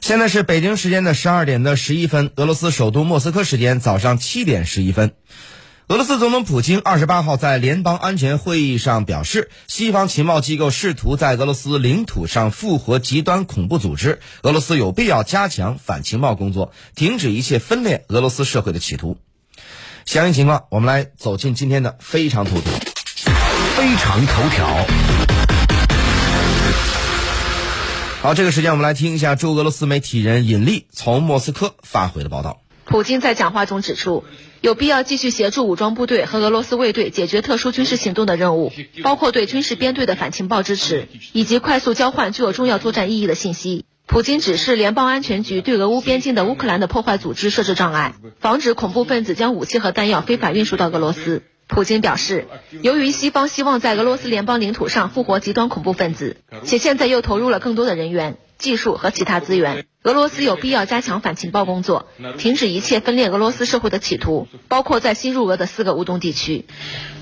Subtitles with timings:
[0.00, 5.12] 现在是北京时间的十二点的十一分，俄罗斯首都莫斯科时间早上七点十一分。
[5.88, 19.18] 俄罗斯总统普京二十八号在联邦安全会议上表示，西方情报机构试图在俄罗斯领土上复活极端恐怖组织，俄罗斯有必要加强反情报工作，停止一切分裂俄罗斯社会的企图。
[20.06, 22.72] 详细情况，我们来走进今天的非常头条。
[23.76, 25.49] 非常头条。
[28.22, 32.60] 好，这个时间我们来听一下驻俄罗斯媒体人尹力从莫斯科发回的报道。
[32.84, 34.24] 普京在讲话中指出，
[34.60, 43.86] 有必要继续协助武装部队和俄罗斯卫队解决特殊军事行动的任务，包括对军事编队的反情报支持，以及快速交换具有重要作战意义的信息。
[44.06, 51.42] 普京指示联邦安全局对俄乌边境的乌克兰的破坏组织设置障碍，防止恐怖分子将武器和弹药非法运输到俄罗斯。
[51.69, 52.45] 普京表示，
[52.81, 66.65] 由于西方希望在俄罗斯联邦领土上复活极端恐怖分子，且现在又投入了更多的人员、技术和其他资源，俄罗斯有必要加强反情报工作，停止一切分裂俄罗斯社会的企图，包括在新入俄的四个乌东地区。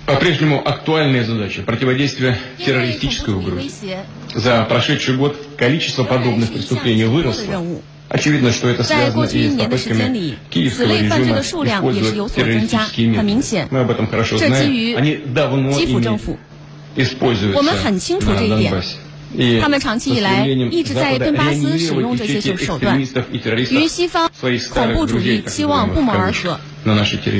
[0.05, 4.03] По-прежнему актуальная задача противодействия террористической угрозе.
[4.35, 7.81] За прошедший год количество подобных преступлений выросло.
[8.82, 10.34] 在过去一年的时间里
[10.70, 13.68] 此类犯罪的数量也是有所增加很明显
[14.38, 14.94] 这基于
[15.72, 16.38] 基辅政府
[17.54, 18.72] 我们很清楚这一点
[19.60, 24.30] 他们长期以来一直在顿巴斯使用这些手段与西方
[24.72, 26.58] 恐怖主义期望不谋而合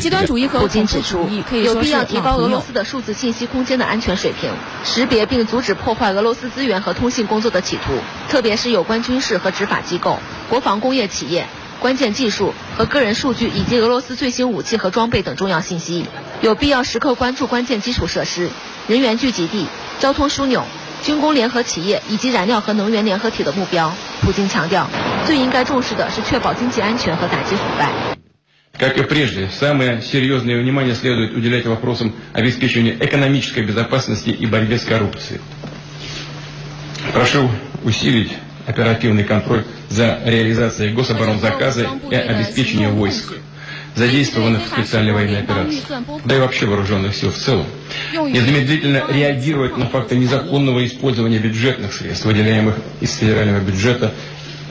[0.00, 1.28] 极端主义和普京指出
[1.62, 4.52] 有必要提高俄罗斯的数字信息空间的安全水平
[4.84, 7.92] 识别并阻止破坏俄罗斯资源和通信工作的企图
[8.28, 10.18] 特别是有关军事和执法机构
[10.48, 11.46] 国防工业企业
[11.80, 16.06] 关键技术和个人数据以及俄罗斯最新武器和装备等重要信息。
[16.40, 18.50] 有必要时刻关注关键基础设施
[18.88, 19.66] 人员聚集地
[20.00, 20.64] 交通枢纽
[21.02, 23.94] 军工联合企业以及燃料和能源联合体的目标。
[24.22, 24.90] 普京强调
[25.26, 28.17] 最应该重视的是确保经济安全和打击腐败。
[28.78, 35.40] Как и прежде, самое серьезное внимание следует уделять вопросам обеспечения экономической безопасности и борьбе с коррупцией.
[37.12, 37.50] Прошу
[37.82, 38.32] усилить
[38.66, 43.32] оперативный контроль за реализацией гособоронзаказа и обеспечение войск,
[43.96, 45.82] задействованных в специальной военной операции,
[46.24, 47.66] да и вообще вооруженных сил в целом.
[48.12, 54.14] Незамедлительно реагировать на факты незаконного использования бюджетных средств, выделяемых из федерального бюджета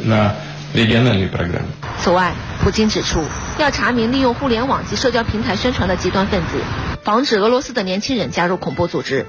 [0.02, 0.38] на
[0.74, 1.72] региональные программы.
[2.00, 3.24] 此外，普京指出，
[3.58, 6.62] 要查明利用互联网及社交平台宣传的极端分子，
[7.04, 9.26] 防止俄罗斯的年轻人加入恐怖组织。